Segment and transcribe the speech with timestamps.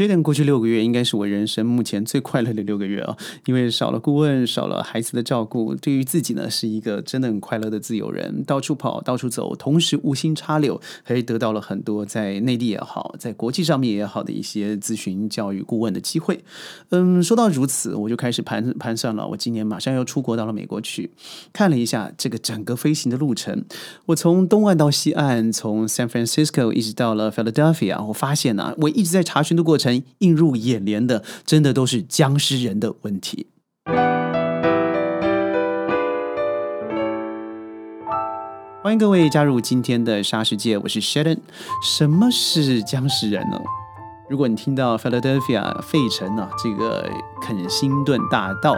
[0.00, 3.14] 十点过去六个月，应该是我人生目前最快乐的六个月啊！
[3.44, 16.42] 因为少了顾问，少了孩子的照顾，对于自己呢，是一个真的很快乐的自由人，到处跑，到处走，同时无心插柳，还得到了很多在内地也好，在国际上面也好的一些咨询、教育、顾问的机会。
[16.88, 21.10] 嗯，说到如此，我就开始盘盘算了，我今年马上要出国到了美国去，
[21.52, 23.66] 看了一下这个整个飞行的路程，
[24.06, 29.89] 我从东岸到西岸，从 San Francisco 一直到了 Philadelphia，我发现呢，我一直在查询的过程。
[29.90, 33.48] 成映入眼帘的，真的都是僵尸人的问题。
[38.82, 41.38] 欢迎各位加入今天的沙世界，我是 Sheldon。
[41.82, 43.58] 什么是僵尸人呢？
[44.30, 47.04] 如果你听到 Philadelphia 费城啊，这个
[47.42, 48.76] 肯辛顿大道，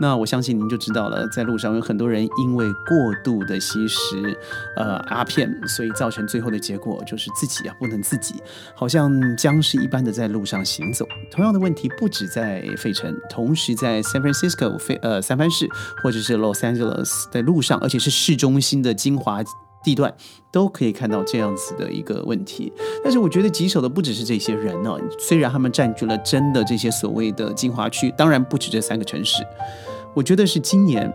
[0.00, 4.34] 那我相信您就知道了，在路上有很多人因为过度的吸食
[4.76, 8.36] 呃阿片，所以造成最后的结果就是自己啊不能自己，
[8.74, 11.06] 好像僵尸一般的在路上行走。
[11.30, 15.68] 同样的问题不止在费城，同时在 San Francisco 费呃三藩市
[16.02, 19.42] 或者是 Los Angeles 的路上，而且是市中心的精华。
[19.84, 20.12] 地段
[20.50, 29.46] 都可以看到这样子的一个问题，但是我觉得棘手的不只是这些人呢，虽然他们占据了真的这些所谓的精华区，当然不止这三个城市，
[30.14, 31.12] 我觉得是今年，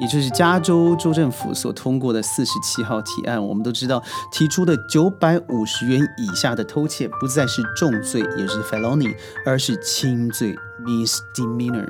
[0.00, 9.14] 也就是加州州政府所通过的四十七号提案，我们都知道提出的九百五十元以下的偷窃不再是重罪，也是 felony，
[9.46, 11.88] 而是轻罪 misdemeanor。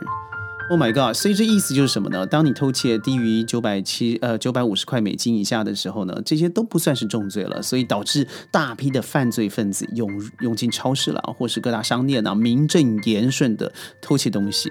[0.70, 1.16] Oh my god！
[1.16, 2.24] 所以这意思就是什么呢？
[2.24, 7.60] 当你偷窃低于九百七呃九百五十块美金以下的时候呢，这些都不算是重罪了。
[7.60, 14.70] 所以导致大批的犯罪分子涌涌进超市了，或是各大商店啊，名正言顺的偷窃东西，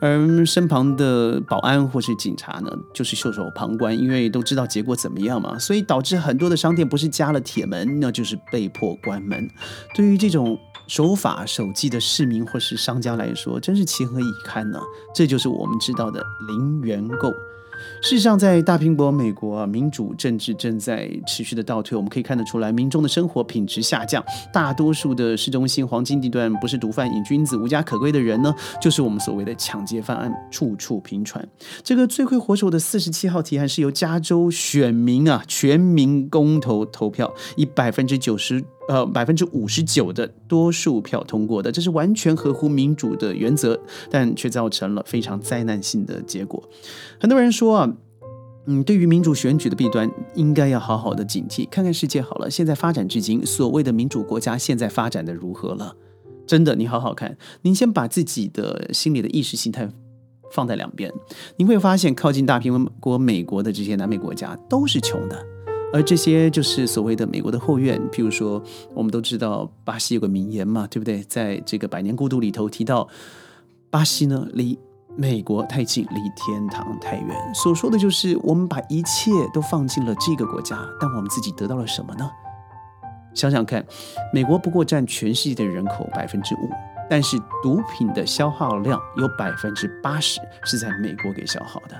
[0.00, 5.56] 而身旁的保安或是警察呢，就是袖手旁观，因为都知道结果怎么样嘛。
[5.56, 9.48] 所以导致很多的商店不是加了铁门，那就是被迫关门。
[9.94, 10.58] 对于这种。
[10.86, 14.80] 守法守纪的市民或是商家来说，真是情何以堪呢？
[15.14, 17.32] 这就是我们知道的零元购。
[18.00, 21.94] 事实上，在大拼搏美国啊，民主政治正在持续的倒退。
[21.94, 24.24] 我们可以看得出来，民众的生活品质下降。
[24.50, 31.46] 大多数的市中心黄金地段，不是毒贩、瘾君子、无家可归的人呢，就是我们所谓的抢劫犯案，处处频传。
[31.82, 38.64] 这个罪魁祸首的四十七号提案是由加州选民啊全民公投投票，以百分之九十。
[38.88, 43.78] 呃，百分之五十九的多数票通过的，这是完全合乎民主的原则，
[44.10, 46.62] 但却造成了非常灾难性的结果。
[47.18, 47.92] 很多人说啊，
[48.66, 51.68] 嗯，对于民主选举的弊端，应该要好好的警惕。
[51.68, 55.96] 看看世界好了，现在发展至今，所谓的民主国家现在发展的如何了？
[56.46, 59.88] 真的，你好好看，您先把自己的心里的意识形态
[60.52, 61.12] 放在两边，
[61.56, 65.55] 你会发现，靠近大平国美国的这些南美国家都是穷的。
[65.92, 71.22] 而这些就是所谓的美国的后院，譬如说，我们都知道巴西有个名言嘛，对不对？
[71.24, 73.08] 在这个《百年孤独》里头提到，
[73.88, 74.78] 巴西呢离
[75.16, 77.54] 美国太近，离天堂太远。
[77.54, 82.28] 所说的就是我们把一切都放进了这个国家，但我们自己得到了什么呢？
[83.32, 83.84] 想想看，
[84.34, 86.68] 美国不过占全世界的人口百分之五，
[87.08, 91.96] 但是毒品的消耗量有百分之八十是在美国给消耗的。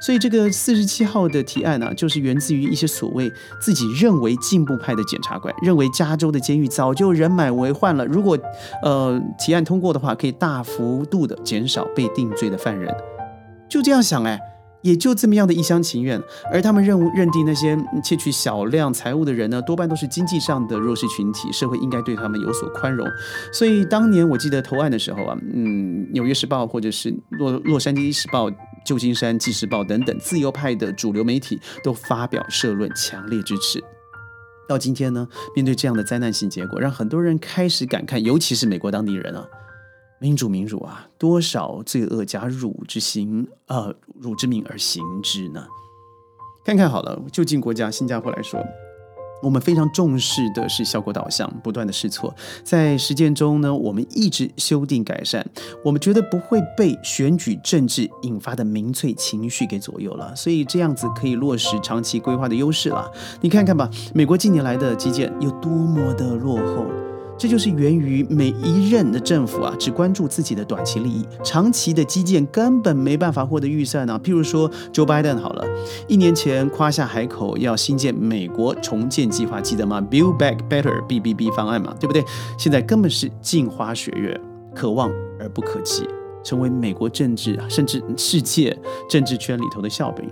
[0.00, 8.04] 所以这个四十七号的提案呢，就是源自于一些所谓自己认为进步派的检察官，认为加州的监狱早就人满为患了。
[8.04, 8.38] 如果
[8.82, 12.94] 呃提案通过的话，可以大幅度的减少被定罪的犯人。
[13.68, 14.38] 就这样想哎，
[14.82, 16.20] 也就这么样的一厢情愿。
[16.50, 23.06] 而他们认认定那些窃取小量财物的人呢，多半都是经济上的弱势群体，社会应该对他们有所宽容。
[23.52, 28.50] 所以当年我记得投案的时候啊，嗯，《纽约时报》或者是《洛洛杉矶时报》。
[28.82, 33.78] 旧金山纪事报等等自由派的主流媒体都发表社论，强烈支持。
[34.66, 39.46] 到今天呢，面对这样的灾难性结果，让很多人开始感慨，尤其是美国当地人啊，
[40.18, 45.66] 民主民主啊，多少罪恶加辱之心，呃，辱之名而行之呢？
[46.64, 48.60] 看看好了，就近国家新加坡来说。
[49.42, 55.42] 我们非常重视的是效果导向，不断的试错，在实践中呢，我们一直修订改善。
[55.82, 63.10] 我们觉得不会被选举政治引发的民粹情绪给左右了，所以这样子可以落实长期规划的优势了。
[63.40, 67.09] 你看看吧，美国近年来的基建有多么的落后。
[67.40, 74.20] 这就是源于每一任的政府啊，只关注自己的短期利益，长期的基建根本没办法获得预算呢。
[74.22, 75.66] 譬如说，Joe Biden 好了，
[76.06, 82.22] 一年前夸下海口要新建美国重建计划，记得吗？Build Back Better（BBB） 方案嘛，对不对？
[82.58, 84.38] 现在根本是镜花水月，
[84.74, 86.06] 可望而不可及，
[86.44, 88.78] 成为美国政治甚至世界
[89.08, 90.30] 政治圈里头的笑柄。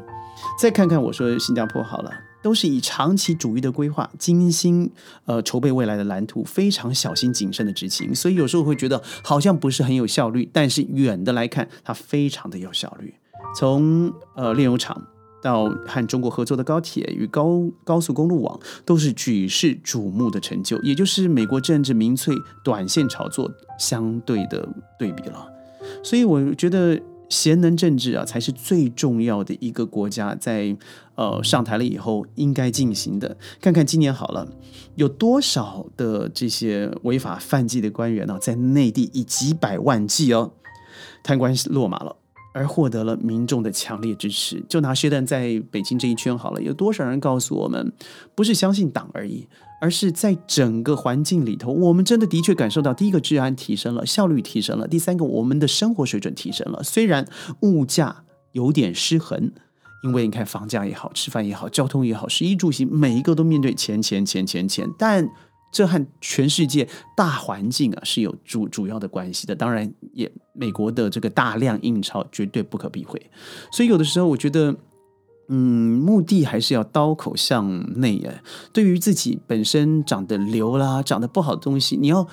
[0.61, 2.11] 再看看我说新加坡好了。
[2.43, 4.91] 都是以长期主义的规划，精心
[5.25, 8.15] 呃筹备未来的蓝图，非常小心谨慎的执行。
[8.15, 13.13] 所以有时候会觉得好像不是很有效率，但是远的来看，它非常的有效率。
[13.57, 15.03] 从呃炼油厂
[15.43, 24.69] 到和中国合作的高铁与高高速公路网，都是举世瞩目的成就，也就是美国政治民粹短线炒作相对的
[24.99, 25.49] 对比了。
[26.03, 27.01] 所以我觉得。
[27.29, 30.77] 贤能政治啊，才是最重要的一个国家在
[31.15, 33.37] 呃上台了以后应该进行的。
[33.61, 34.49] 看看今年好了，
[34.95, 40.53] 有多少的这些违法犯纪的官员呢，在内地以几百万计哦
[41.23, 42.17] 贪官落马了，
[42.59, 44.61] 而获得了民众的强烈支持。
[44.69, 47.93] 就拿薛旦在北京这一圈好了，有多少人告诉我们，
[48.35, 49.47] 不是相信党而已。
[49.81, 56.83] 而是在整个环境里头，我们真的的确感受到，第一个治安提升了，效率提升了；第三个，我们的生活水准提升了。
[56.83, 57.25] 虽然
[57.61, 59.53] 物价有点失衡，
[60.03, 65.29] 因为你看房价也好，吃饭也好，交通也好，食衣住行每一个都面对钱钱钱钱钱，但
[65.71, 69.55] 这和全世界大环境啊是有主主要的关系的。
[69.55, 73.31] 当然，也美国的这个大量印钞绝对不可避讳。
[73.73, 74.77] 所以有的时候，我觉得。
[75.51, 78.43] 嗯，目的还是要刀口向内哎。
[78.71, 82.29] 对于自己本身长得瘤啦、长得不好的东西，你要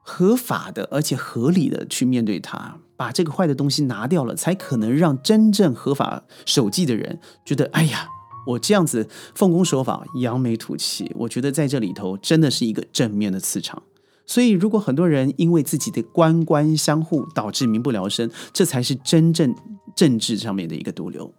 [0.00, 8.08] 合法的而且合理的去面对它，把这个坏的东西拿掉了，才可能让真正合法守纪的人觉得，哎呀，
[8.46, 13.82] 我这样子奉公守法、扬眉吐气，我觉得在这里头真的是一个正面的磁场。
[14.24, 19.54] 所以，如果很多人因为自己的官官相护导致民不聊生，这才是真正
[19.94, 21.32] 政治上面的一个毒瘤。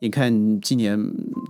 [0.00, 0.96] 你看，今年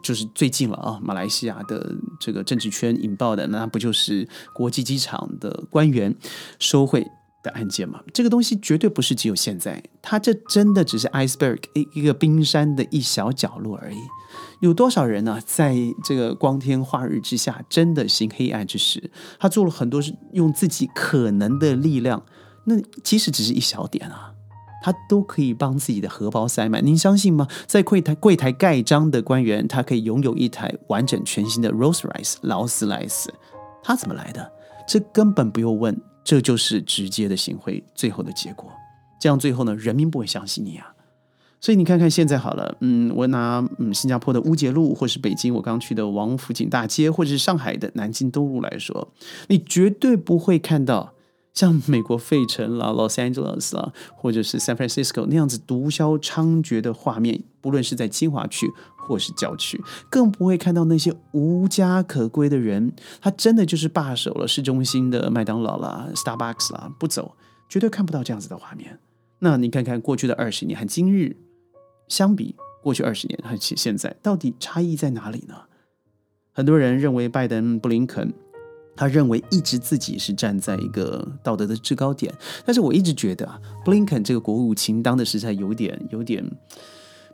[0.02, 6.14] 就是最近了啊，马来西亚的这个政治圈引爆的，那不就是国际机场的官员
[6.60, 7.04] 收贿
[7.42, 8.00] 的案件吗？
[8.14, 13.98] 这个东西绝对不是只有现在，它这真的只是 iceberg 一一个冰山的一小角落而已。
[14.60, 19.10] 有多少人呢，在这个光天化日之下，真的行黑暗之事？
[19.38, 22.25] 他做了很多是用自己可能的力量，
[22.64, 22.75] 那
[23.05, 24.32] 其实只是一小点啊。
[24.81, 27.49] 他都可以帮自己的荷包塞满，您相信吗？
[27.66, 33.34] 在柜台柜台盖章的官员，他可以拥有一台完整全新的 Rolls Royce 劳斯莱斯，
[33.82, 34.52] 他怎么来的？
[34.87, 38.70] 这根本不用问，这就是直接的行贿，最后的结果。
[39.20, 40.94] 这样最后呢，人民不会相信你啊。
[41.60, 49.12] 所以你看看现在好了，嗯，我拿嗯新加坡的乌节路，或是北京我刚去的王府井大街，或者是上海的南京东路来说，
[49.49, 51.14] 你绝对不会看到。
[51.55, 67.34] 像美国费城啦、 Los Angeles 啦，或者是 San Francisco 那样子毒枭猖獗的画面，不论是在精华区或是郊区，更不会看到那些无家可归的人，他真的就是罢手了市中心的麦当劳啦、Starbucks 啦，不走，
[67.69, 69.00] 绝对看不到这样子的画面。
[69.40, 71.34] 那你看看过去的二十年和今日
[72.08, 75.55] 相比，过去二十年和现在到底差异在哪里呢？
[76.52, 78.32] 很多人认为拜登、布林肯。
[78.96, 82.34] 他认为一直自己是站在一个道德的制高点，
[82.64, 86.44] 但是我一直觉得啊，布林肯这个国务卿当的实在有点有点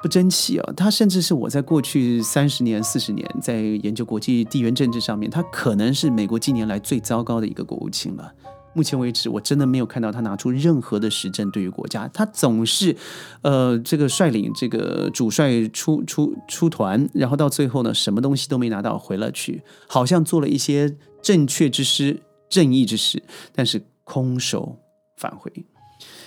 [0.03, 0.73] 不争气啊。
[0.77, 8.31] 他甚至是我在过去三十年、四十年在研究国际地缘政治上面，他可能是美国近年来最糟糕的一个国务卿了。
[8.75, 12.07] 目前为止，我真的没有看到他拿出任何的实证对于国家。
[12.09, 12.97] 他总是，
[13.43, 23.23] 呃，这个率领这个主帅出出出团，然后到最后呢，什么东西都没拿到，回了去，好像做了一些正确之事、正义之事，
[23.55, 24.77] 但是空手
[25.17, 25.51] 返回。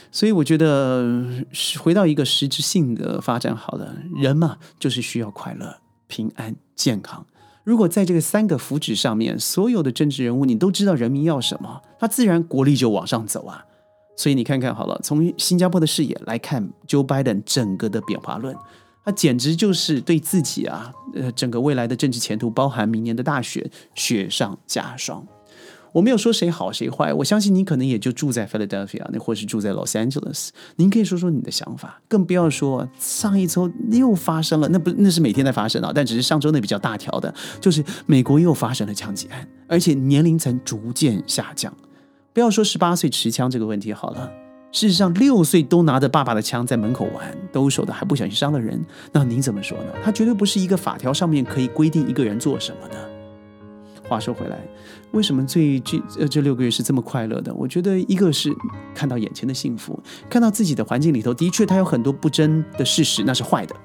[0.10, 1.26] 所以我觉得，
[1.80, 7.26] 回到一个实质性的发展，好了，人嘛，就是需要快乐、平安、健康。
[7.68, 13.66] 如果在这个三个福祉上面，所有的政治人物你都知道人民要什么，他自然国力就往上走啊。
[14.16, 18.56] 所以你看看好了，从新加坡的视野来看，Joe Biden 整个的变化论，
[19.04, 25.28] 他简直就是对自己啊，呃，整个未来的政治前途，包含明年的大选，雪上加霜。
[25.94, 41.74] 我没有说谁好谁坏，我相信你可能也就住在 Philadelphia，那或是住在 Los Angeles，您可以说说你的想法，更不要说上一周又发生了，那不那是每天在发生啊，但只是上周那比较大条的，就是美国又发生了枪击案，而且年龄层逐渐下降。
[42.34, 44.32] 不要说十八岁持枪这个问题好了，
[44.72, 48.80] 事实上六岁都拿着爸爸的枪在门口玩，兜手的还不小心伤了人，
[49.12, 49.94] 那您怎么说呢？
[50.04, 53.07] 他绝对不是一个法条上面可以规定一个人做什么的。
[54.08, 54.58] 话说回来。
[55.12, 57.54] 为什么最这呃这六个月是这么快乐的？
[57.54, 58.54] 我觉得一个是
[58.94, 59.98] 看到眼前的幸福，
[60.30, 63.76] 看到自己的环境里头的确它有很多不争的事实，那是坏的。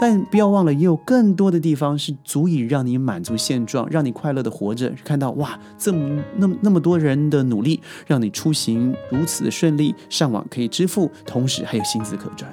[0.00, 4.92] 但不要忘了，也有更多的地方是足以让你满足现状，让你快乐的活着。
[5.04, 12.50] 看到哇，这么那么那么多人的努力，让你出行如此的顺利，上网可以支付，同时还有薪资可赚。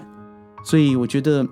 [0.66, 1.46] 所以我觉得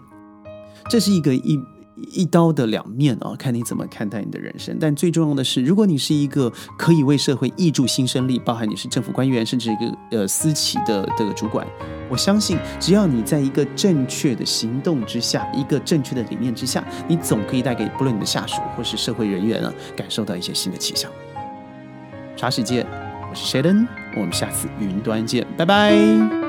[0.89, 1.59] 这是一个一。
[1.95, 4.77] 一刀的两面啊，看你怎么看待你的人生。
[4.79, 11.65] 但最重要的是，如果你是一个可以为社会挹注新生力，包含你是政府官员，甚至一个呃私企的这个主管，
[12.09, 21.11] 我相信，只要你在一个正确的行动之下，一个正确的理念之下，你总可以带给不论你的下属或是社会人员啊，感受到一些新的气象。
[22.37, 22.85] 茶世界，
[23.29, 26.40] 我是 Sheldon，我们下次云端见，拜拜。